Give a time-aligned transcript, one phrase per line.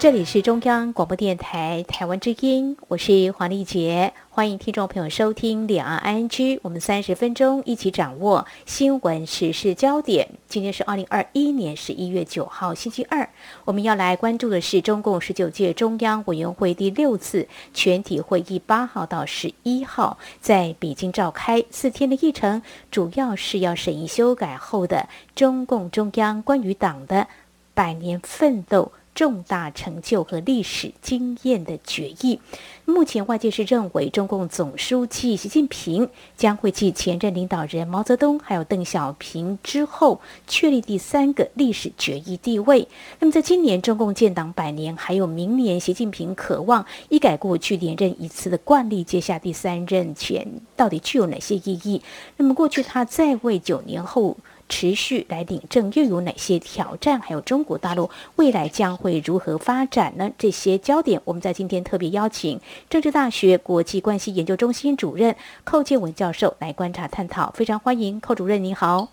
[0.00, 10.28] 这里是中央广播电台台湾之音，我是黄丽杰，欢迎听众朋友收听两岸 ING，我们三十分钟一起掌握新闻时事焦点。
[10.46, 13.28] 今天是二零二一年十一月九号星期二，
[13.64, 22.62] 我们要来关注的是中共十九届中央委员会第六次全体会议八号到十一号在北京召开，四天的议程
[22.92, 27.26] 主要是要审议修改后的中共中央关于党的
[27.74, 28.92] 百年奋斗。
[29.18, 32.38] 重大成就和历史经验的决议。
[32.84, 42.86] 目前外界是认为，中共总书记习近平将会继前任领导人毛泽东还有邓小平之后，确立第三个历史决议地位。
[43.18, 52.00] 那么，在今年中共建党百年，还有明年习近平渴望一改过去连任一次的惯例，接下第三任权，到底具有哪些意义？
[52.36, 54.36] 那么，过去他在位九年后。
[54.68, 57.20] 持续来领证又有哪些挑战？
[57.20, 60.30] 还有中国大陆未来将会如何发展呢？
[60.36, 67.50] 这些焦点，我们在今天特别邀请政治大学国际关系研究中心主任寇建文教授来观察探讨。
[67.52, 69.08] 非常欢迎寇主任，您好。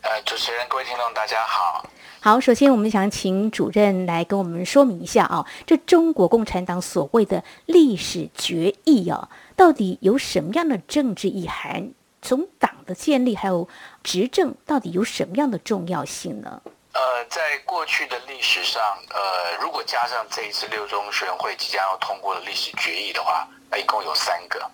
[0.00, 1.88] 呃，主持人，各位听众，大家好。
[2.20, 11.90] 好，首先我们想请主任来跟我们说明一下啊，这中国共产党所谓的历史决议啊，到底有什么样的政治意涵？
[12.22, 13.68] 从党的建立还有
[14.04, 16.62] 执政，到底有什么样的重要性呢？
[16.92, 18.80] 呃，在过去的历史上，
[19.10, 24.70] 呃，如果加上这一次六中全会即将要通过的历史决议的话，那一共有三个。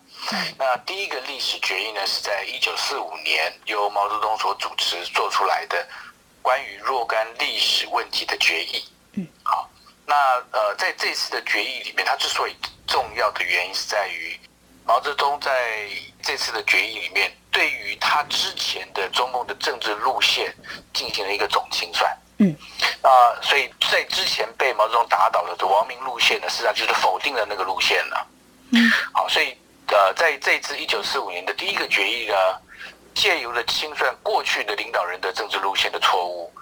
[0.59, 5.89] 那第一个历史决议呢，是在一九四五年由毛泽东所主持做出来的
[6.42, 8.84] 关于若干历史问题的决议。
[9.15, 9.70] 嗯，好，
[10.05, 10.15] 那
[10.53, 12.55] 呃，在这次的决议里面，它之所以
[12.87, 14.39] 重要的原因是在于
[14.84, 15.88] 毛泽东在
[16.22, 17.31] 这次的决议里面。
[17.53, 20.54] 对于他之前的中共的政治路线
[20.94, 22.56] 进行了一个总清算，嗯，
[23.03, 23.10] 啊，
[23.42, 28.26] 所以在之前被毛泽东打倒的这王明路线呢，实际上就是否定了那个路线了，
[28.70, 29.53] 嗯，好，所以
[29.88, 32.34] 呃，在这次一九四五年的第一个决议呢，
[33.16, 36.52] 借由了清算过去的领导人的政治路线的错误，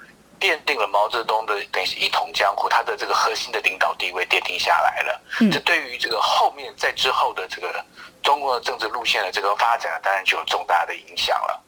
[0.40, 7.84] 奠定了毛泽东的等于是一统江湖，他的这个核心的领导地位奠定下来了，嗯，这对于这个后面在之后的这个。
[8.22, 11.64] 中国的政治路线的这个发展，当然就有重大的影响了。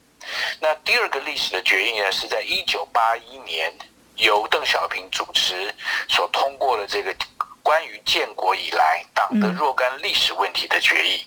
[0.61, 3.73] 那第二个历史的决议呢，是在一九八一年
[4.17, 5.75] 由邓小平主持
[6.09, 7.15] 所通过的这个
[7.63, 11.27] 关于建国以来党的若干历史问题的决议。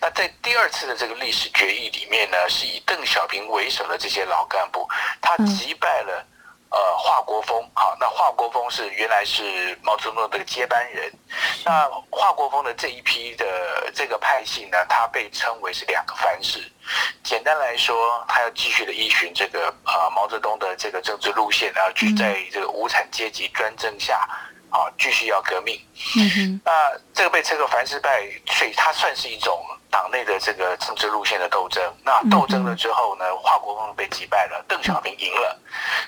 [0.00, 4.88] 那在第二次的这个历史决议里面呢，是以邓小平为首的这些老干部，
[5.20, 6.24] 他击败了。
[6.70, 11.12] 呃，华国锋，好，那华国锋是原来是毛泽东的接班人。
[11.64, 16.60] 那华国锋的这一批的这个派系呢，他被称为是两个藩士。
[17.24, 24.18] 简单来说，他要继续的依循这个呃毛泽东的这个政治路线，然后去在这个无产阶级专政下，
[24.70, 25.76] 啊，继续要革命。
[26.16, 26.60] 嗯哼。
[26.64, 31.82] 那这个被称作凡是派，所以它算是一种党内的这个政治路线的斗争。
[32.04, 35.58] 那斗争了之后呢，华国锋被击败了，邓小平赢了，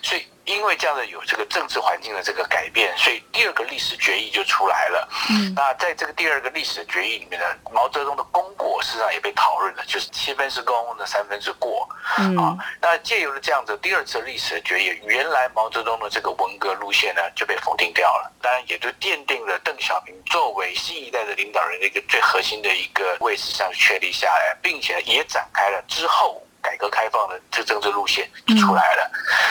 [0.02, 0.26] 所以。
[0.44, 5.08] 因为这样的有这个政治环境的这个改变，所以第二个历史决议就出来了。
[5.30, 11.88] 嗯，那在这个第二个历史决议里面呢，毛泽东的功过实际上也被讨论了，就是七分是功，那三分是过。
[12.18, 26.42] 嗯，啊，那借由了这样子第二次历史的决议，原来毛泽东的这个文革路线呢就被否定掉了，当然也就奠定了邓小平作为新一代的领导人的一个最核心的一个位置上确立下来，并且也展开了之后。
[26.64, 29.10] 改革开放的这政治路线就出来了，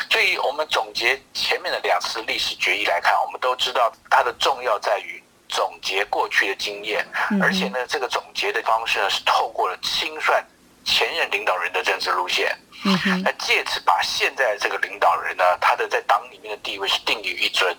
[0.09, 7.05] 所以我们总结前面的两次历史决议来看，我们都知道它的重要在于总结过去的经验，
[7.41, 10.41] 而且呢，这个总结的方式呢是透过了清算
[10.85, 12.57] 前任领导人的政治路线，
[13.25, 17.75] 那借此把现在这个领导人呢，他的在党里面的地位是定于一尊。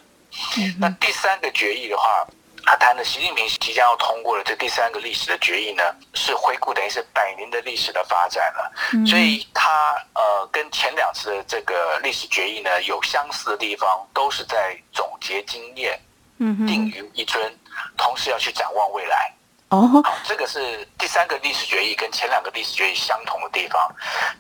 [0.79, 2.27] 那第三个决议的话。
[2.65, 5.83] 他谈的习近平即将要通过的这第三个历史的决议呢，
[6.15, 8.73] 是回顾等于是百年的历史的发展了，
[9.07, 9.71] 所以他
[10.15, 16.01] 呃跟前两次的这个历史决议呢有相似的地方，都是在总结经验，
[16.39, 17.59] 定于一尊，
[17.97, 19.33] 同时要去展望未来。
[19.71, 23.91] 哦，这个是第三个历史决议跟前两个历史决议相同的地方，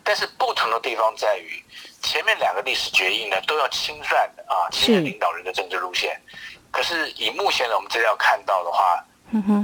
[0.04, 1.64] 但是不同的地方在于，
[2.02, 6.20] 前面两个历史决议呢都要清算啊前任领导人的政治路线。
[6.72, 9.04] 可是以目前的我们资料看到的话，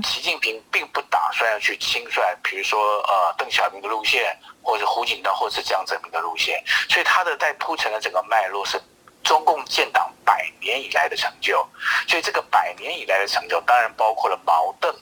[0.04, 8.80] 习近平并不打算要去清算，比如说呃邓小平的路线，或者胡锦涛或者是江泽民的路线，所以他的在铺陈的整个脉络是
[9.24, 11.66] 中共建党百年年以来的成就。
[12.06, 14.94] 所以这个百年以来的成就，当然包括了毛邓，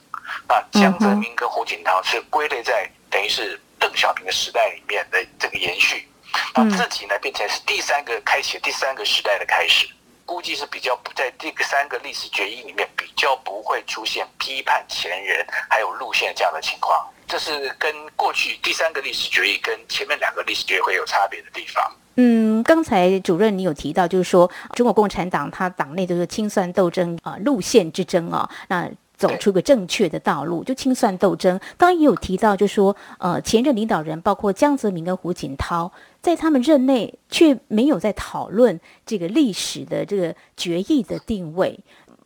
[0.47, 6.09] 那江泽民跟胡锦涛是归类在等于是邓小平的时代里面的这个延续。
[6.55, 9.87] 那自己呢，变成是第三个开启第三个时代的开始。
[10.27, 21.91] 估计是比较不在这个三个历史决议里面比较不会出现批判前人还有路线这样的情况，这是跟过去第三个历史决议跟前面两个历史决议会有差别的地方。
[22.17, 28.89] 嗯，刚才主任你有提到，就是说中国共产党它党内就是清算斗争啊，路线之争啊，那。
[29.17, 31.57] 走出个正确的道路，就清算斗争。
[31.75, 35.91] 刚刚也有提到，就说呃，前任领导人包括江泽民跟胡锦涛，
[36.21, 41.79] 在他们任内却没有在讨论这个历史的这个决议的定位。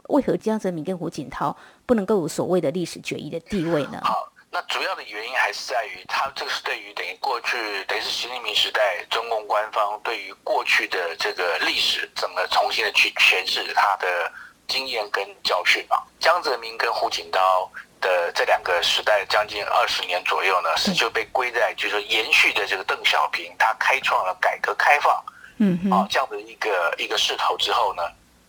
[0.10, 1.56] 为何江泽民跟胡锦涛
[1.86, 4.02] 不能够有所谓的历史决议的地位呢？
[4.04, 7.56] 好，那主要的原因还是在于，他这个是对于等于过去，
[7.88, 14.08] 等于是习近平时代中共官方对于过去的这个历史，怎么重新的去诠释他的。
[14.72, 17.70] 经验跟教训啊，江泽民跟胡锦涛
[18.00, 25.22] 的这两个时代将近二十年左右呢，是就被归在就是延续的这个邓小平他开创了改革开放，
[25.58, 28.04] 嗯，啊这样的一个一个势头之后呢，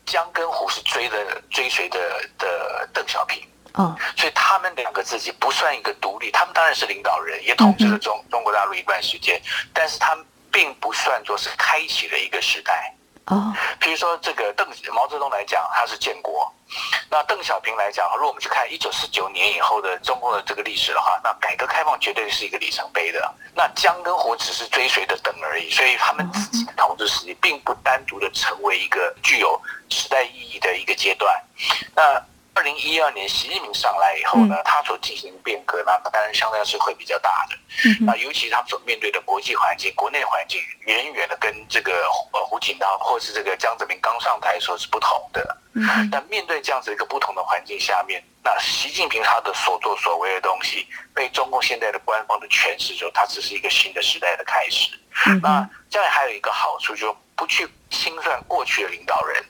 [0.06, 1.98] 江跟胡是追的追随的
[2.38, 3.42] 的邓小平，
[3.74, 9.42] 嗯，所以他们两个自己不算一个独立，他们当然是领导人，也统治了中中国大陆一段时间，
[9.74, 12.94] 但是他们并不算作是开启了一个时代。
[13.26, 16.42] 哦，比如说这个邓毛泽东来讲，他是建国；
[17.08, 23.32] 那邓小平来讲，如果我们去看一九四九年以后的中共的这个历史的话，那改革开放绝对是一个里程碑的。
[23.54, 31.32] 那江跟胡只是追随的邓而已，所以他们自己的统治时期并不单独的成为一个具有时代意义的一个阶段。
[31.94, 32.20] 那
[32.54, 37.56] 二零一二年习近平上来以后呢，他所进行变革，那当然相对是会比较大的。
[38.04, 41.92] 那尤其他所面对的国际环境、国内环境，远远的跟这个
[42.32, 45.56] 呃胡锦涛或是这个江泽民刚上台时候是不同的。
[46.10, 54.90] 但面对这样子一个不同的环境下面，那习近平他的所作所为的东西，被中共现在的官方的诠释说，他只是一个新的时代的开始。
[55.40, 59.42] 那这样还有一个好处，就不去清算过去的领导人。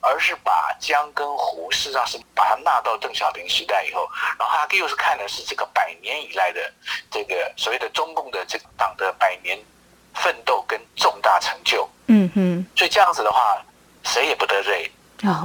[0.00, 4.08] 而是把江跟湖，事实上是把它纳到邓小平时代以后，
[4.38, 6.72] 然后他又是看的是这个百年以来的
[7.10, 9.58] 这个所谓的中共的这个党的百年
[10.14, 11.88] 奋斗跟重大成就。
[12.06, 12.66] 嗯哼。
[12.74, 13.62] 所以这样子的话，
[14.04, 14.90] 谁也不得罪，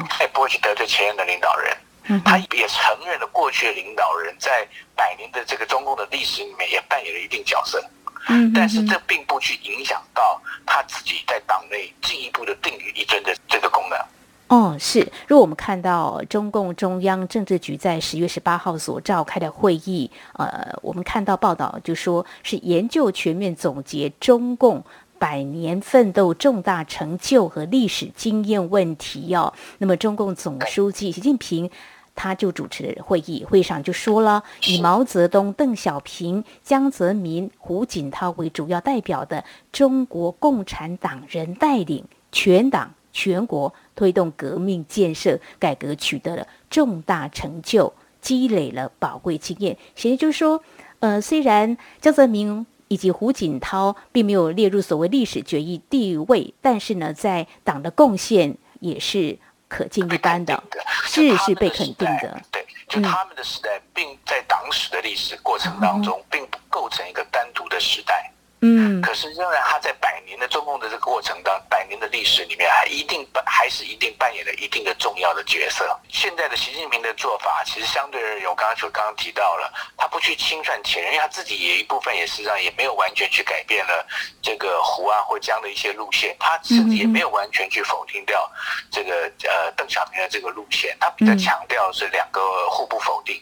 [0.10, 1.78] 他也不会去得罪前任的领导人。
[2.06, 2.22] 嗯。
[2.24, 4.66] 他也承认了过去的领导人在
[4.96, 7.84] 百年的这个中共的历史里面也扮演了一定角色。
[8.30, 8.54] 嗯。
[8.54, 14.00] 但是这并不去影响到他自己在党内进一步的定于一尊的这个功能。
[14.48, 15.00] 哦，是。
[15.28, 24.84] 如果我们看到中共中央政治局在十月十八号所召开的会议，呃，我们看到报道就说是研究全面总结中共
[25.18, 29.52] 百年奋斗重大成就和历史经验问题哦。
[29.80, 31.68] 那么，中共总书记习近平
[32.14, 43.74] 他就主持会议，会上就说了，以毛泽东、邓小平、江泽民、胡锦涛为主要代表的中国共产党人带领全党全国。
[43.96, 49.78] 推动革命建设改革取得了重大成就，积累了宝贵经验。
[49.96, 50.62] 现在就是说，
[51.00, 59.38] 呃，虽然江泽民以及胡锦涛并没有列入所谓历史决议地位，但是呢，在党的贡献也是
[59.68, 60.62] 可见一斑的，
[61.06, 62.42] 是是被肯定的。
[62.52, 68.32] 对，就他们的时代，并在党史的历史过程当中，并不构成一个单独的时代。
[68.62, 76.00] 嗯，可是仍然他在百年的中共的这个过程当百年的历史里面，还一定扮还是一定扮演了一定的重要的角色。
[76.10, 84.06] 现在的习近平的做法，其实相对而言，我刚刚就刚刚提到了，他不去清算前人，因为他自己也一部分也实际上也没有完全去改变了
[84.42, 88.50] 这个胡啊或江的一些路线，他甚至也没有完全去否定掉
[88.90, 93.40] 这个呃邓小平的这个路线，他比较强调是两个互不否定。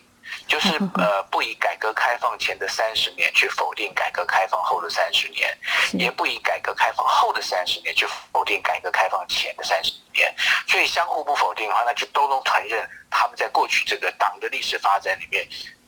[0.53, 5.49] 就是呃，不以改革开放前的三十年去否定改革开放后的三十年，
[5.93, 10.31] 也不以改革开放后的三十年去否定改革开放前的三十年，
[10.67, 15.43] 所以相互不否定的话，那就都能承认他们在过去这个党的历史发展里面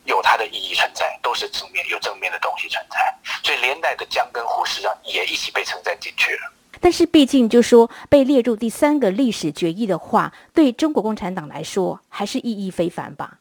[0.05, 2.97] 有它的意义存在，都是正面有正面的东西存在，
[3.43, 6.51] 所以连带的江跟胡实际上也一起被承载进去了。
[6.81, 13.37] 但是毕竟就说被列入第三个历史决议的话，对中国共产党来说还是意义非凡吧。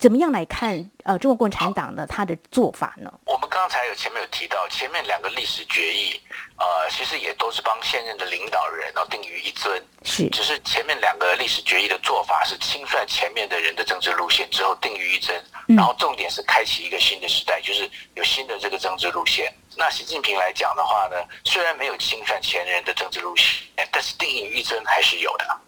[0.00, 3.12] 怎么样来看呃中国共产党的他的做法呢？
[3.24, 6.20] 我们刚才有前面有提到，前面两个历史决议，
[6.56, 19.52] 呃，其实也都是帮现任的领导人然后定于一尊，是，只是前面两个历史决议的做法是清算前面的人的政治路线之后定于一尊，然后重点是开启一个新的时代，就是有新的这个政治路线。
[19.78, 25.60] 那习近平来讲的话呢，虽然没有侵犯前人的政治路线，但是定义于一尊还是有的，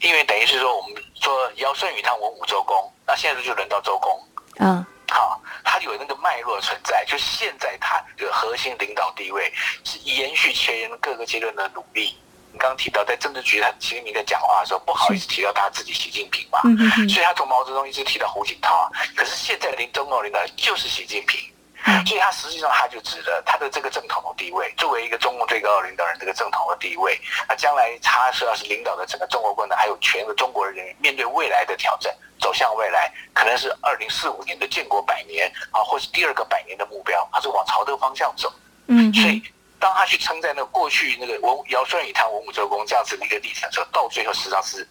[0.00, 4.18] 因为等于是说我们说尧舜禹汤文武周公，那现在就轮到周公，
[4.60, 9.52] 嗯，好，他有那个脉络存在，就现在他的核心领导地位
[9.84, 12.16] 是延续前人各个阶段的努力。
[12.52, 21.38] 你刚刚提到在政治局，他习近平在讲话的时候不好意思提到他自己习近平嘛，嗯嗯嗯所以他从毛泽东一直提到胡锦涛啊，可是现在林中共领导人就是习近平。
[21.86, 27.18] 嗯所以他实际上他就指的他的这个正统的地位，作为一个中共最高的领导人，这个正统的地位，
[27.48, 38.52] 那将来他是要是领导的整个中国共产党，还有全个中国人民面对未来的挑战，走向未来，可能是二零四五年的建国百年啊，或是第二个百年的目标，他是往朝这个方向走。
[38.88, 39.42] 嗯所以
[39.78, 44.86] 当他去称赞那过去那个文尧舜禹汤文武周公这样子的一个历程的时候，到最后实际上是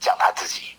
[0.00, 0.74] 讲他自己。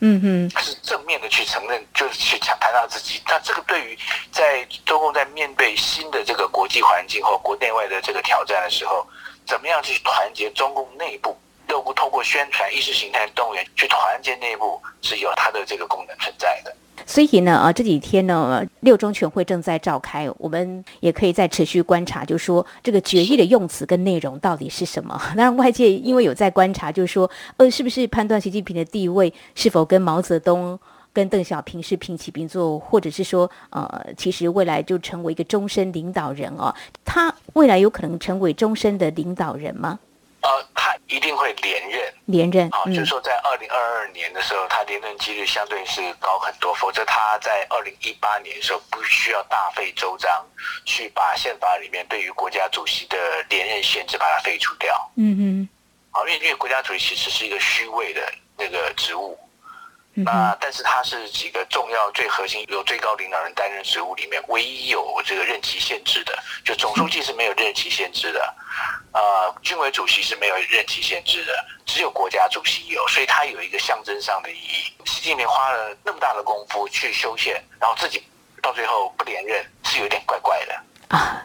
[0.00, 3.20] 嗯嗯哼，是正面的去承认，就是去强谈到自己。
[3.26, 3.98] 那这个对于
[4.32, 9.06] 在中共在面对新的这个国际环境或国内外的这个挑战的时候，
[9.46, 11.38] 怎么样去团结中共内部，
[11.68, 16.74] 又不通过宣传、意识形态动员去团结内部，是有它的这个功能存在的。
[17.06, 25.20] 所以呢，啊，这几天呢，六中全会正在召开，我们也可以再持续观察，就说这个决议的用词跟内容到底是什么。
[25.36, 30.78] 当然，外界因为有在观察，就是说，呃，是不是判断习近平的地位是否跟毛泽东、
[31.12, 36.74] 跟邓小平是平起平坐，或者是说，呃，其实未来就成为一个终身领导人哦？
[37.04, 39.98] 他未来有可能成为终身的领导人吗？
[41.10, 42.14] 一定会连任。
[42.26, 42.70] 连任？
[42.70, 50.46] 好，就是嗯，说在二零二二年的时候，他连任几率相对是高很多，否则他在二零一八年的时候不需要大费周章
[50.84, 55.10] 去把宪法里面对于国家主席的连任限制把它废除掉。
[55.16, 55.68] 嗯嗯，
[56.10, 59.49] 好，因为因为国家主席其实是一个虚位的那个职务，嗯
[60.24, 68.54] 那，但是他是几个重要、最核心由最高领导人担任职务里面唯一有这个任期限制的，就总书记是没有任期限制的，
[69.12, 71.52] 呃，军委主席是没有任期限制的，
[71.86, 74.92] 只有国家主席有，所以他有一个象征上的意义。
[75.04, 78.22] 习近平花了那么大的功夫去修宪，然后自己
[78.62, 81.16] 到最后不连任，是有点怪怪的。
[81.16, 81.42] 啊，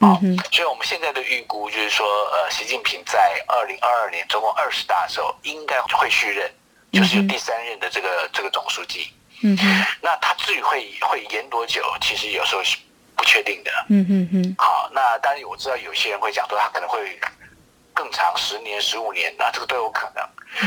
[0.00, 6.52] 嗯哼，所以我们现在的预估就是说，呃，习近平在二零二二年中共二十大的时候应该会续任，
[6.96, 9.12] 就是有第三任的这个这个总书记。
[9.42, 12.78] 嗯哼，那他至于会会延多久，其实有时候是
[13.14, 13.70] 不确定的。
[13.88, 17.20] 嗯哼哼，好，那当然我知道有些人会讲说他可能会
[17.92, 20.24] 更长，十年、十五年，那这个都有可能。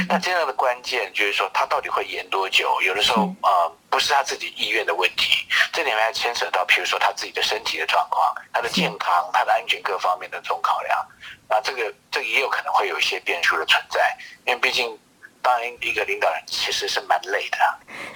[0.08, 2.80] 那这样的关键就是说，他到底会延多久？
[2.84, 11.08] 有的时候是呃，不是他自己意愿的问题，这里面还牵扯到，比如说他自己的身体的状况、他的健康、他的安全各方面的这种考量。
[11.50, 14.96] 那这个这个也有可能会有一些变数的存在，因为毕竟
[15.42, 17.58] 当一个领导人其实是蛮累的，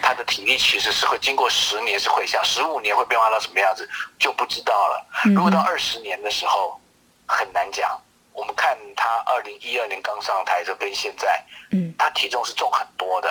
[0.01, 3.89] 他的体力其实是会经过十年是会想，十五年会变化到什么样子
[4.20, 5.08] 就不知道了。
[5.25, 6.80] 嗯如果到二十年的时候，
[7.25, 8.00] 很难讲。
[8.34, 11.39] 我们看他二零一二年刚上台的时候，跟现在，
[11.72, 13.30] 嗯他体重是重很多的，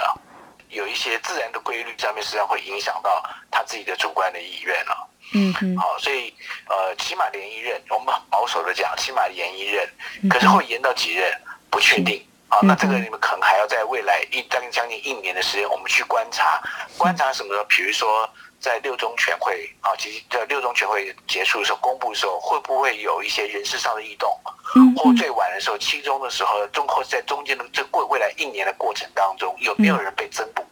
[0.69, 3.21] 有一些自然的规律上面，实际上会影响到
[3.51, 5.09] 他自己的主观的意愿了。
[5.35, 6.33] 嗯哼，好，所以
[6.69, 9.89] 呃，起码连一任，我们保守的讲，起码延一任，
[10.23, 11.37] 嗯可是会延到几任
[11.69, 12.25] 不确定。
[12.53, 16.61] 好，那这个嗯你们可能还要在未来一将将近一年的时间，我们去观察，
[16.99, 17.65] 观察什么呢？
[17.65, 18.29] 比如说
[18.61, 24.31] 在六中全会啊，其实在六中全会结束的时候公布的时候，会不会有一些人事上的异动？
[24.77, 30.63] 嗯，或最晚的时候，七中的时候，中或在中间的这过未来一年的过程当中，有没有人被增补？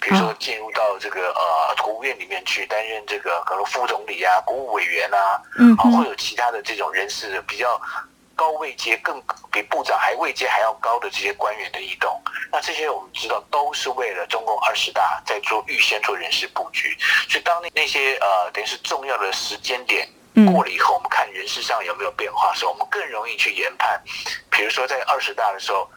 [0.00, 7.80] 比如说进入到这个呃国务院里面去担任这个可能副总理啊、国务委员啊，啊，嗯啊会有其他的这种人事比较
[8.38, 12.22] 高位阶、更比部长还位阶还要高的这些官员的异动。
[12.52, 16.96] 那这些我们知道都是为了中共二十大在做预先做人事布局。
[17.28, 24.00] 所以当那那些呃等于是重要的时间点嗯过了以后，我们看人事上有没有变化的时候，我们更容易去研判。
[24.50, 25.90] 比如说在二十大的时候，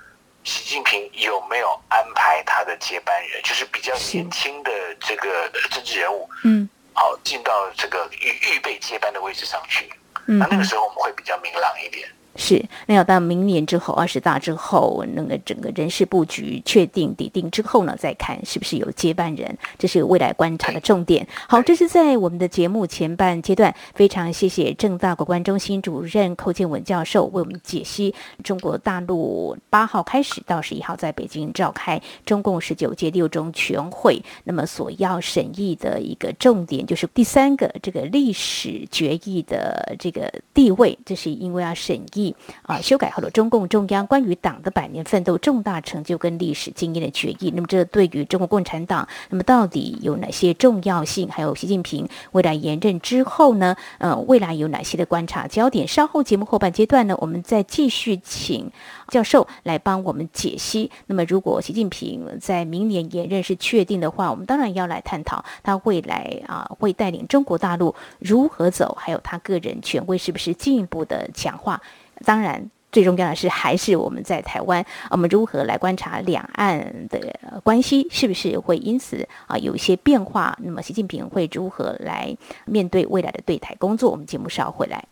[0.44, 9.94] 习近平有没有安排他的接班人，就是比较年轻的这个呃政治人物，嗯好进到这个预预备接班的位置上去。
[10.26, 12.08] 那那个时候我们会比较明朗一点。
[12.42, 21.26] 是，那要到明年之后，二十大之后，那个整个人事布局确定底定之后呢，再看是不是有接班人，这是未来观察的重点。
[21.48, 42.31] 好，这是在我们的节目前半阶段，非常谢谢正大国关中心主任寇建文教授为我们解析中国大陆八号开始到十一号在北京召开中共十九届六中全会，那么所要审议的一个重点就是第三个这个历史决议的这个地位，这是因为要审议
[42.64, 47.52] 啊修改后的中共中央关于党的百年奋斗重大成就跟历史经验的决议。
[47.56, 51.30] 那么这对于中国共产党，那么到底有哪些重要性？
[51.30, 53.76] 还有习近平未来延任之后呢？
[53.98, 55.88] 呃，未来有哪些的观察焦点？
[55.88, 58.72] 稍后节目后半阶段呢，我们再继续请
[59.08, 60.92] 教授来帮我们解析。
[61.08, 71.82] 那么如果习近平在明年延任是确定的话，我们当然要来探讨他未来啊会带领中国大陆如何走，还有他个人权威是不是进一步的强化。
[72.24, 77.20] 当然，最重要的是还是我们在台湾，我们如何来观察两岸的
[77.64, 80.58] 关系是不是会因此啊有一些变化？
[80.62, 82.36] 那么习近平会如何来
[82.66, 84.12] 面对未来的对台工作？
[84.12, 85.04] 我们节目稍后回来。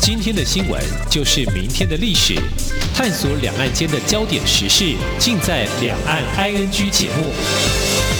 [0.00, 2.34] 今天的新闻就是明天的历史，
[2.96, 8.19] 探索两岸间的焦点时事，尽在《两岸 ING》节目。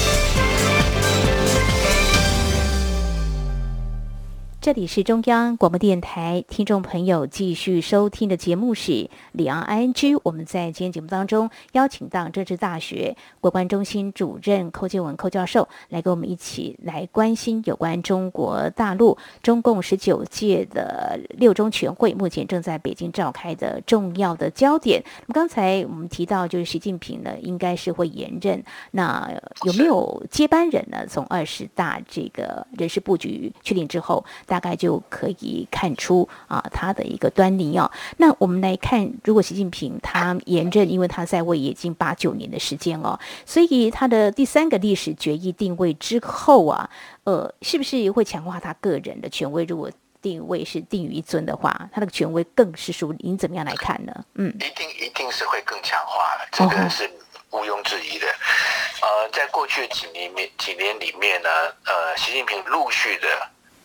[4.60, 10.20] 这里是中央广播电台，听众朋友继续收听的节目是里昂 ING。
[10.22, 25.02] 我们在今天节目当中邀请到政治大学国关中心主任寇建文寇教授来跟我们一起来关心有关中国大陆中共十九届的六中全会目前正在北京召开的重要的焦点。
[25.26, 29.26] 那么刚才我们提到，就是习近平呢应该是会延任，那
[29.64, 31.06] 有没有接班人呢？
[31.06, 34.22] 从二十大这个人事布局确定之后。
[34.50, 37.88] 大概就可以看出啊，他的一个端倪哦。
[38.16, 43.16] 那我们来看，如果习近平他延任，因为他在位已经八九年的时间哦，
[43.46, 46.90] 所以他的第三个历史决议定位之后啊，
[47.22, 49.62] 呃，是不是会强化他个人的权威？
[49.64, 49.88] 如果
[50.20, 54.12] 定位是定于一尊的话，他的权威更是属您怎么样来看呢？
[54.34, 57.08] 嗯，一定一定是会更强化了，这个是
[57.52, 58.26] 毋庸置疑的。
[58.26, 61.48] 呃，在过去几年面几年里面呢，
[61.86, 63.28] 呃，习近平陆续的。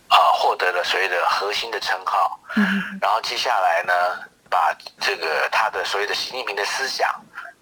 [0.08, 3.94] 啊，获得了所谓的核心的称号，嗯，然后接下来呢，
[4.50, 7.10] 把这个他的所谓的习近平的思想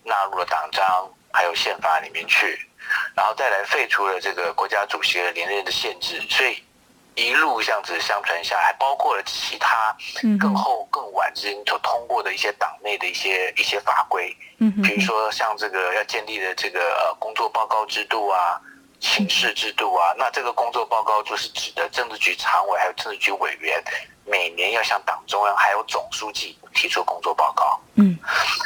[0.03, 2.59] 纳入了党章还有宪法里面去，
[3.15, 6.61] 然后再来废除了这个国家主席的连任的限制，所以
[7.15, 9.95] 一路这样子相传下来，包括了其他
[10.37, 18.59] 更后更晚之间所通过的一些党内的一些一些法规，嗯，比如说像这个要建立的这个呃工作报告制度啊。
[19.03, 23.83] 请示制度啊，那这个工作报告就是指的政治局常委还有政治局委员
[24.25, 27.77] 每年要向党中央还有总书记提出工作报告。
[27.95, 28.17] 嗯，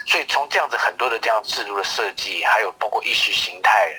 [0.05, 3.91] 所以从这样子很多的这样制度的设计，还有包括意识形态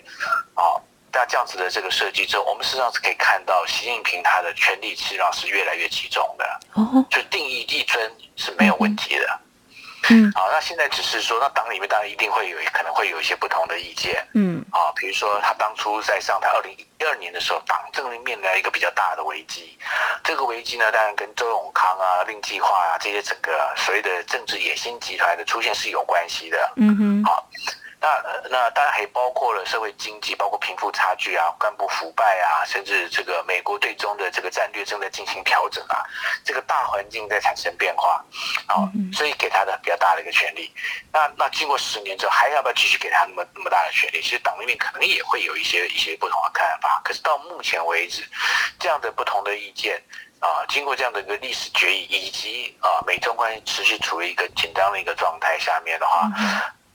[0.54, 0.78] 啊，
[1.12, 6.60] 那这样子的这个设计之后，我们实际上是可以看到习近平他的权力实际上是越来越集中的。
[6.74, 9.26] 哦，就定义一尊是没有问题的。
[9.26, 9.47] 嗯，
[10.34, 14.26] 好，那现在只是说，那党里面当然一定会有可能会有一些不同的意见。
[14.34, 19.78] 嗯，啊，比如说他当初在上台二零一二年的时候，党正面临一个比较大的危机。
[20.24, 26.72] 这个危机呢，当然跟周永康啊、令计划啊这些整个所谓的政治野心集团的出现是有关系的。
[26.76, 27.46] 嗯哼，好。
[28.00, 28.08] 那
[28.48, 36.04] 那当然还包括了社会经济，包括贫富差距啊、干部腐败啊，甚至这个美国对中的这个战略正在进行调整啊，
[36.44, 38.24] 这个大环境在产生变化，
[38.66, 40.72] 啊，所以给他的比较大的一个权利。
[41.12, 44.22] 那那经过十年之后，还要不要继续给他那么那么大的权利？
[44.22, 47.00] 其实党里面可能也会有一些一些不同的看法。
[47.04, 48.22] 可是到目前为止，
[48.78, 50.00] 这样的不同的意见
[50.38, 56.30] 啊，经过这样的一个历史决议，以及啊美中关系持续处于一个紧张的一个状态下面的话。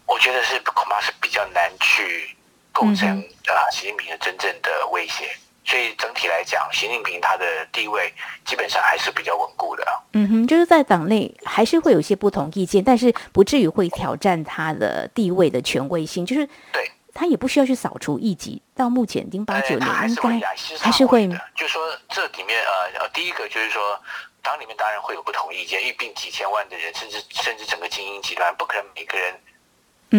[0.05, 2.35] 我觉得是恐怕是比较难去
[2.71, 3.07] 构成
[3.47, 5.29] 啊习近平的真正的威胁，
[5.65, 8.13] 所以整体来讲，习近平他的地位
[8.45, 10.03] 基本上还是比较稳固的。
[10.13, 16.25] 嗯哼，就是在党内还是会有一些不同意见，但是不至于会挑战他的地位的权威性。
[16.25, 18.61] 就是对他也不需要去扫除异己。
[18.75, 20.39] 到目前零八九年应该
[20.79, 21.39] 还是会的。
[21.55, 23.99] 就说这里面呃呃，第一个就是说
[24.41, 29.33] 党里面当然会有不同意见，一并几千万的人，甚至甚至整个精英集团，不可能每个人。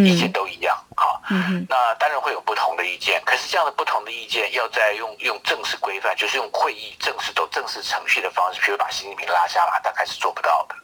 [0.02, 1.22] 意见都一样，好，
[1.68, 3.22] 那当然会有不同的意见。
[3.24, 10.74] 可是这样的不同的意见，要在用用正式规范，就是用会议正式走正式程序的方式，比如把习近平拉下马，大概是做不到的。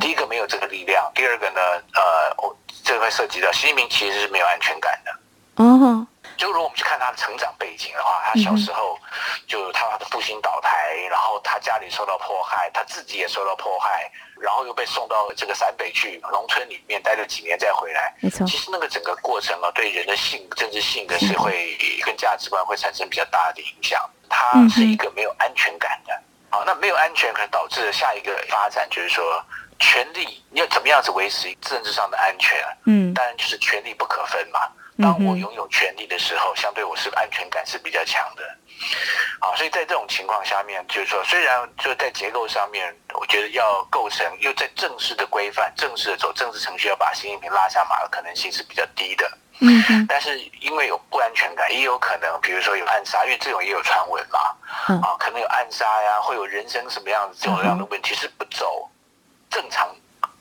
[0.00, 1.60] 第一个没有这个力量，第二个呢，
[1.94, 5.64] 呃，我这会涉及到习近平其实是没有安全感的。
[5.64, 6.06] 哦。
[6.38, 8.98] 就如果我们去看他的成长背景的话，他小时候
[9.46, 18.14] 就他的父亲倒台，然后他家里受到迫害，他自己也受到迫害，然后又被送到这个陕北去农村里面待了几年再回来。
[18.20, 24.00] 没错，其实那个整个过程啊，对人的性政治性格是会跟价值观会产生比较大的影响。
[24.30, 29.42] 他是一个没有安全感的，好，那没有安全可能导致下一个发展就是说，
[29.78, 32.62] 权力你要怎么样子维持政治上的安全？
[32.84, 34.60] 嗯，当然就是权力不可分嘛。
[35.00, 38.42] 当我拥有权利的时候，相对我是安全感是比较强的。
[39.40, 49.30] 啊，所以在这种情况下面，就是说，虽然就在结构上面，我觉得要构成又在正式的规范、正式的走政治程序，要把习近平拉下马的可能性是比较低的。
[49.60, 54.38] 嗯但是因为有不安全感，也有可能，比如说有暗杀，因为这种也有传闻嘛。
[54.88, 55.00] 嗯。
[55.00, 58.88] 啊，可能有暗杀呀，会有人生什么样子这种样的问题是不走
[59.50, 59.88] 正常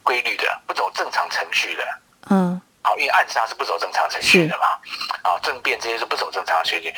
[0.03, 1.83] 规律的，不走正常程序的。
[2.29, 2.61] 嗯。
[2.87, 4.65] 好，因为暗杀是不走正常程序的嘛。
[5.23, 6.93] 啊，政变这些是不走正常程序。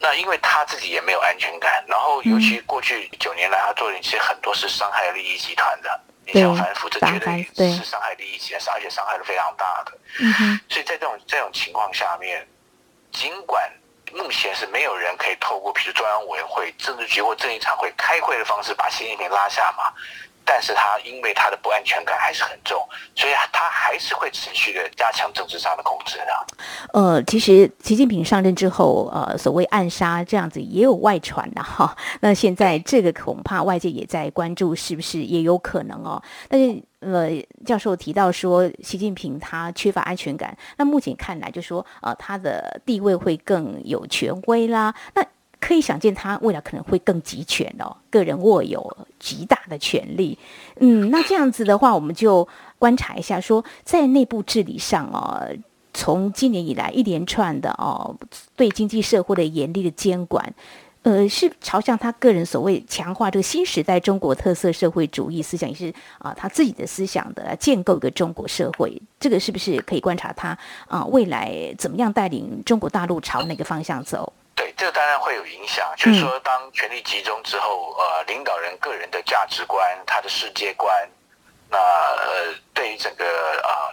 [0.00, 9.92] 那因为他自己也没有安全感，然后尤其过去九年来，他做的一些很多是伤害利益集团的，你像反腐，这绝对是伤害利益集团，而且伤害是非常大的。
[10.18, 10.60] 嗯哼。
[10.68, 12.44] 所以在这种这种情况下面，
[13.12, 13.70] 尽管
[14.12, 19.84] 目前是没有人可以透过，比如中央委员会、政治局或政治常会开会的方式，把习近平拉下马。
[20.46, 22.78] 但是他因为他的不安全感还是很重，
[23.16, 26.46] 所以他还是会持续的加强政治上的控制的。
[26.94, 31.96] 呃，其实习近平上任之后，呃，所谓暗杀这样子也有外传的哈。
[32.20, 36.22] 那现在这个恐怕外界也在关注，是不是也有可能哦？
[36.48, 37.28] 但是呃，
[37.64, 44.94] 教授提到说，习近平他缺乏安全感，那目前看来就说，呃，他的地位会更有权威啦。
[45.14, 45.22] 那
[45.58, 50.38] 可以想见，他未来可能会更集权哦，个人握有极大的权力。
[50.80, 52.46] 嗯，那这样子的话，我们就
[52.78, 55.48] 观察一下，说在内部治理上哦，
[55.94, 58.14] 从今年以来一连串的哦，
[58.54, 60.54] 对经济社会的严厉的监管，
[61.02, 69.00] 呃，是朝向他个人所谓强化这个新时代中国特色社会主义思想，也是啊他自己的思想的建构一个中国社会。
[69.18, 74.30] 这个是不是可以观察他啊未来怎么样带领中国大陆朝哪个方向走？
[74.76, 75.92] 对，这个当然会有影响。
[75.96, 80.94] 就是说，当权力集中之后，呃，领导人个人的价值观、他的世界观，
[81.68, 83.24] 那呃，对于整个
[83.62, 83.90] 啊，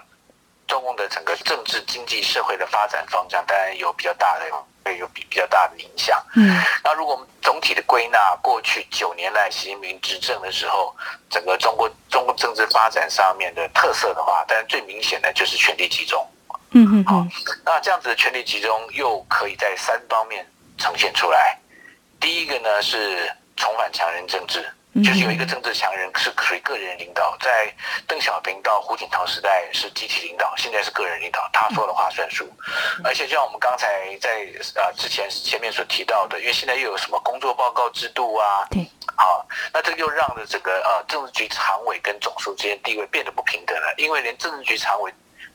[0.67, 4.45] 中共的整个政治、经济、社会的发展方向，当然有比较大的
[4.83, 6.21] 会有比比较大的影响。
[6.35, 10.93] 嗯，那如果我们总体的归纳过去九年来习近平执政的时候，
[11.29, 16.27] 整个中国中国政治发展上面的特色的话，当然最明显的就是权力集中。
[16.75, 17.25] 嗯嗯，好，
[17.63, 20.45] 那这样子的权力集中又可以在三方面。
[20.77, 21.57] 呈现出来，
[22.19, 24.65] 第一个呢是重返强人政治，
[25.03, 27.73] 就是有一个政治强人是属于个人领导，在
[28.07, 32.47] 邓小平到胡锦涛时代是集体领导，现在是个人领导，他说的话算数。
[33.03, 45.13] 而且就像我们刚才在啊之前前面所提到的，因为现在又有什么工作报告制度啊，对，好，那这又让了整个呃政治局常委跟总书记之间地位变得不平等了，因为连政治局常委。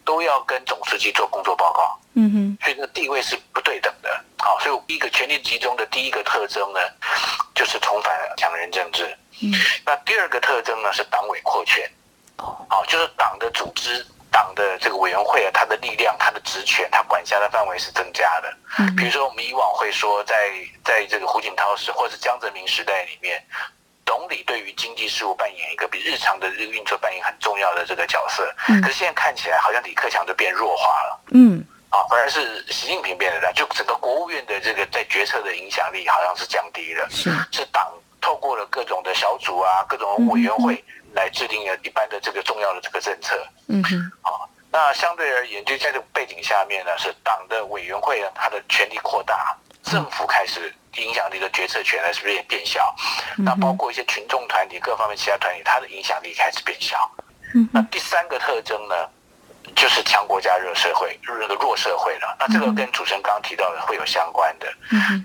[0.08, 4.08] 都要跟总书记做工作报告，嗯哼，所以这个地位是不对等的。
[4.38, 6.80] 好，所以一个权力集中的第一个特征呢，
[7.54, 9.04] 就是重返强人政治。
[9.42, 9.52] 嗯，
[9.84, 11.84] 那第二个特征呢是党委扩权。
[12.38, 18.56] 哦，好，就是党的组织、党的这个委员会啊，它的力量、它的职权、它管辖的范围是增加的。
[18.78, 20.34] 嗯，比如说我们以往会说，在
[20.82, 23.44] 在这个胡锦涛时或者江泽民时代里面。
[24.18, 28.52] 总理对于经济事务扮演一个比日常的这个运作扮演很重要的这个角色，
[28.82, 37.30] 可是现在看起来好像李克强就变弱化了，嗯，啊，反而是习近平变得大，就整个国务院的这个在决策的影响力好像是降低了，是。
[37.52, 50.74] 是党透过了各种的小组啊，各种委员会来制定了一般的这个重要的这个政策，嗯哼，啊，那相对而言，就在这个背景下面呢，是党的委员会呢，它的权力扩大，政府开始。
[50.98, 52.94] 影响力的决策权呢，是不是也变小？
[53.38, 57.10] 那包括一些群众团体、各方面其他团体，它的影响力开始变小。
[57.72, 58.94] 那第三个特征呢，
[59.74, 62.36] 就是强国家弱社会，那个弱社会了。
[62.38, 64.66] 那这个跟主持人刚刚提到的会有相关的。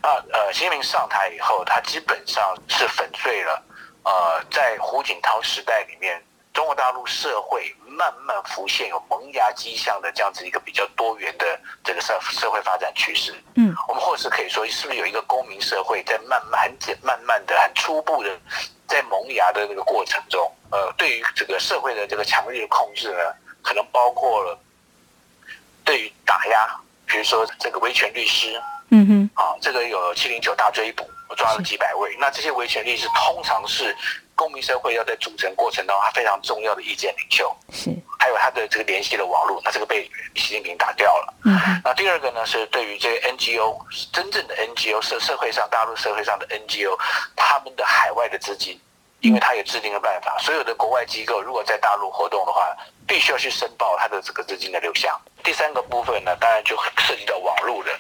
[0.02, 3.62] 那呃，习近平上台以后，他基本上是粉碎了
[4.04, 6.22] 呃，在胡锦涛时代里面。
[6.54, 11.46] 中国大陆社会慢慢浮现有萌芽迹象的这样子一个比较多元的
[11.84, 13.34] 这个社社会发展趋势。
[13.56, 18.30] 嗯，我们或是可以说，是不是有一个公民社会在慢慢、很简、慢慢的、很初步的
[18.88, 20.52] 在萌芽的那个过程中？
[20.72, 23.20] 呃，对于这个社会的这个强力的控制呢，
[23.62, 24.58] 可能包括了
[25.84, 33.96] 对于打压，比如说这个维权律师，嗯哼，啊，这个有七零九大追捕，我抓了几百位，那这些维权律师通常是。
[34.36, 41.34] 公民社会要在组成过程当中，他非常重要的意见领袖是，还有他的这个联系的网络，那这个被习近平打掉了。
[41.46, 43.78] 嗯，那第二个呢是对于这个 NGO
[44.12, 46.98] 真正的 NGO 社社会上大陆社会上的 NGO，
[47.36, 48.80] 他们的海外的资金，
[49.20, 55.20] 因为他也制定了办法，所有的国外机构如果在大陆活动的话，必须要去申报他的这个资金的流向。
[55.44, 57.92] 第三个部分呢，当然就涉及到网络的，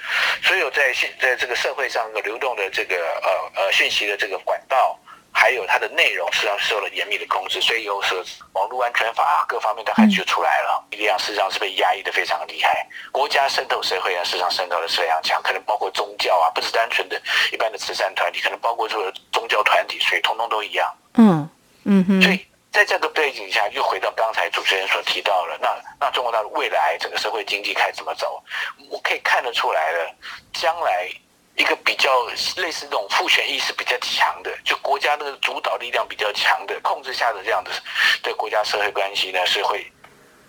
[0.41, 4.97] 所有在现在这个社会上的流动的这个呃呃讯息的这个管道。
[5.43, 12.87] 还有它的内容，实际上受了严密的控制，所以有时候网络安全法各方面都还就出来了，力量事实上是被压抑的非常厉害。
[13.11, 20.89] 国家渗透社会啊，事实上渗透的是非常强，可能包括宗教啊，不是单纯的一般的慈善团体，可能包括这个宗教团体，所以通通都一样。
[21.15, 21.49] 嗯
[21.83, 22.21] 嗯哼。
[22.21, 28.41] 所以在这个背景下，又回到刚才主持人所提到了，那那中国大陆未来整个社会经济该怎么走？
[28.89, 30.15] 我可以看得出来了，
[30.53, 31.11] 将来。
[31.55, 32.09] 一个比较
[32.57, 37.69] 类似这种父权意识比较强的，就国家那个主导力量比较强的控制下的这样的
[38.23, 39.85] 对国家社会关系呢，是会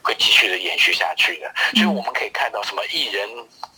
[0.03, 1.55] 会继续的延续下去的。
[1.75, 3.29] 所以我们可以看到，什么艺人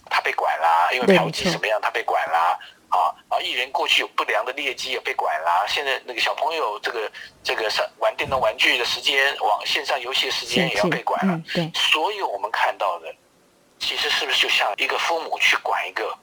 [0.09, 2.57] 他被管啦，因为嫖妓什么样他被管啦，
[2.91, 7.11] 啊啊，艺人过去有不良的劣迹也被管啦，现在那个小朋友这个
[7.43, 11.43] 这个上玩电动玩具的时间，网线上游戏的时间也要被管了。
[11.53, 13.13] 对，所以我们看到的，
[13.81, 16.17] 其实是不是就像一个父母去管一个？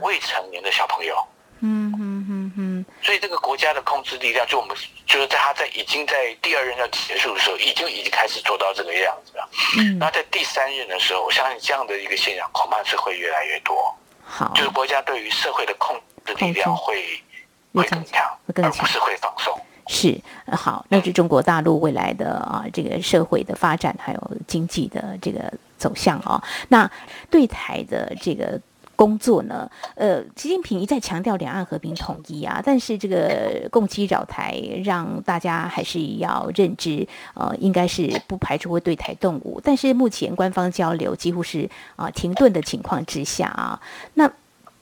[0.00, 1.16] 未成年的小朋友，
[1.60, 9.48] 嗯嗯嗯嗯，所以这个国家的控制力量，就我们就是在他在已经在第二任要结束的时候，已经已经开始做到这个样子了。
[9.78, 13.94] 嗯，那在第三任的时候，我相信这样的一个现象恐怕是会越来越多。
[14.24, 17.22] 好，就是国家对于社会的控制力量会
[17.74, 19.56] 会更强，而不是会放松。
[19.86, 20.18] 是
[20.56, 26.42] 好，那是中国大陆未来的啊这个社会的发展，还有经济的这个走向啊。
[26.68, 26.90] 那
[27.30, 28.58] 对台的这个。
[29.00, 29.66] 工作呢？
[29.94, 39.58] 呃，习近平一再强调两岸和平统一啊，但是这个共机扰台，让大家还是要认知，呃，应该是不排除会对台动武。
[39.64, 43.80] 但是目前官方交流几乎是啊停顿的情况之下啊，
[44.12, 44.30] 那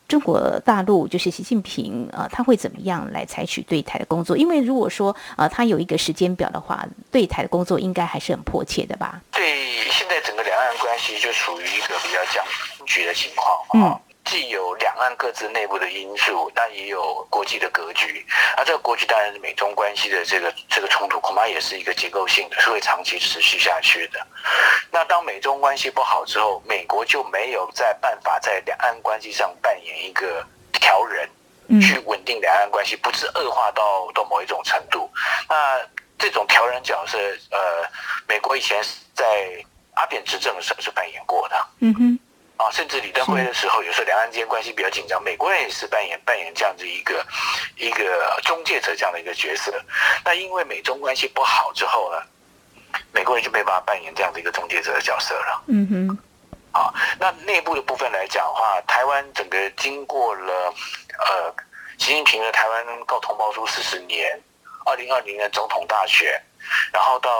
[0.08, 4.36] 中国大陆就是习近平呃，他会怎么样来采取对台的工作？
[4.36, 9.22] 因为如果说呃他有一个时间表的话，对台的工作应该还是很迫切的吧？
[9.30, 12.44] 对，现在整个两岸关系就处于一个比较僵
[12.84, 14.00] 局的情况，嗯。
[14.28, 18.26] 既有两岸各自内部的因素，但也有国际的格局。
[18.58, 24.20] 那这个国局当然是美中关系的这个这个冲突，恐怕也是一个结构性的，是会长期持续下去的。
[24.90, 31.26] 那当美中关系不好之后，美国就没有在办法在两岸关系上扮演一个调人，
[31.80, 35.10] 去稳定两岸关系，不致恶化到到某一种程度。
[35.48, 35.80] 那
[36.18, 37.16] 这种调人角色，
[37.50, 37.88] 呃，
[38.26, 38.78] 美国以前
[39.14, 39.24] 在
[39.94, 41.66] 阿扁执政的时候是扮演过的。
[41.80, 42.20] 嗯哼。
[42.58, 47.24] 啊，甚至李登辉的时候，有时候两岸之间关系比较紧张，美国人也是扮演扮演这样子一个
[47.76, 49.72] 一个中介者这样的一个角色。
[50.24, 52.20] 那因为美中关系不好之后呢，
[53.12, 55.62] 美国人就没办法扮演这样的一个中介者的角色了。
[55.68, 56.18] 嗯哼。
[56.72, 60.74] 啊，那内部的部分来讲的话，台湾整个经过了
[61.18, 61.54] 呃
[61.96, 64.36] 习近平的台湾告同胞书四十年，
[64.84, 66.42] 二零二零年总统大选，
[66.92, 67.30] 然后到。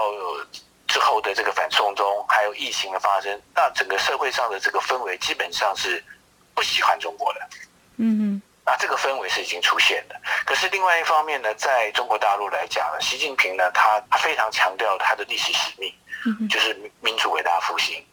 [0.89, 6.03] 之后的这个反送中，还有疫情的发生，那整个社会上的这个氛围基本上是
[6.53, 7.39] 不喜欢中国的。
[7.97, 10.19] 嗯嗯，那这个氛围是已经出现的。
[10.45, 15.93] 可是另外一方面呢，在中国大陆来讲，习近平呢，他非常强调他的历史使命，
[16.49, 18.03] 就是民主伟大复兴，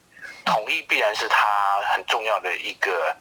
[0.45, 3.17] 统一必然是他很重要的一个。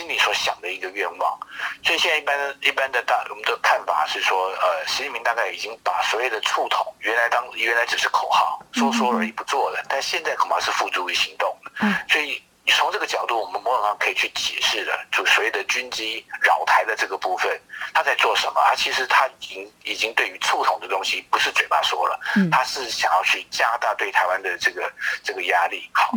[0.00, 1.38] 心里所想的一个愿望，
[1.84, 12.42] 所以现在一般的、一般的大我们的看法是说，呃，习近平大概已经把所谓的触统原来当原来只是口号，说说而已不做了，但现在恐怕是付诸于行动了，所以。
[12.70, 17.60] 从这个角度，我们某种上可以去解释的，就所谓的军机扰台的这个部分，
[17.94, 18.60] 他在做什么？
[18.66, 22.18] 他其实他已经已经对于触统的东西，不是嘴巴说了，
[22.50, 25.88] 他是想要去加大对台湾的这个这个压力。
[25.92, 26.12] 好，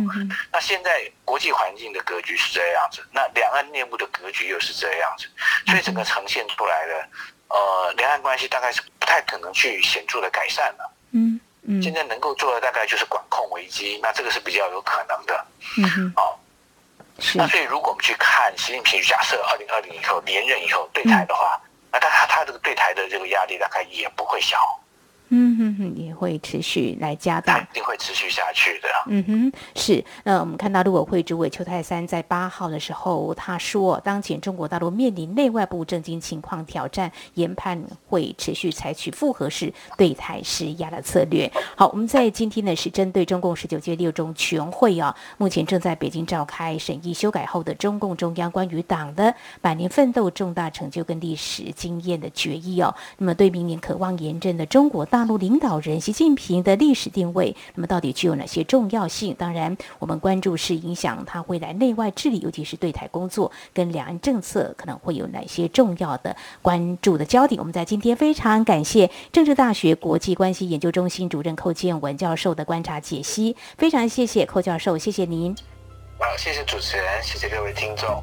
[0.52, 5.26] 那现在国际环境的格局是这样子，那两岸内部的格局又是这样子，
[5.66, 7.08] 所以整个呈现出来的，
[7.48, 10.90] 呃，两岸关系大概是不太可能去显著的改善了。
[11.12, 15.46] 嗯嗯，现在能够做的大概就是管控危机，那这个是比较有可能的。
[15.78, 16.12] 嗯哼，
[17.18, 17.22] 好。
[17.34, 21.60] 那所以，如果我们去看习近平假设二零二零以后连任以后对台的话，
[21.92, 24.58] 那他他他这个对台的这个压力大概也不会小。
[25.30, 28.88] 嗯哼哼，也会持续来加大，一定会持续下去的。
[29.08, 30.04] 嗯哼，是。
[30.22, 41.50] 那我们看到陆委会主委邱泰三在八号的时候，他说，当前中国大陆面临内外部政经情况挑战，研判会持续采取复合式对台施压的策略。
[41.76, 52.94] 好，我们在今天呢是针对中共十九届六中全会啊，目前正在北京召开审议修改后的中共中央关于党的百年奋斗重大成就跟历史经验的决议哦。
[53.18, 55.24] 那么对明年渴望严正的中国大。
[55.24, 59.34] 陆领导人习近平的历史定位，那么到底具有哪些重要性？
[59.38, 67.58] 当然，我们关注是影响他未来内外治理，尤其是对台工作跟两岸政策，可能会有哪些重要的关注的焦点？
[67.58, 75.56] 我们在今天非常感谢政治大学国际关系研究中心主任寇建文教授的观察解析，非常谢谢寇教授，谢谢您。
[76.18, 78.22] 好，谢谢主持人，谢谢各位听众。